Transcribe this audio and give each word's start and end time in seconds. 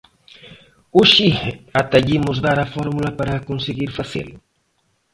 Hoxe 0.97 1.27
ata 1.81 1.97
lle 2.03 2.15
imos 2.19 2.37
dar 2.45 2.57
a 2.61 2.71
fórmula 2.75 3.09
para 3.19 3.45
conseguir 3.49 3.89
facelo. 3.97 4.35